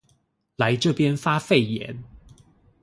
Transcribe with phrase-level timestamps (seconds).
[0.55, 2.03] 來這邊發廢言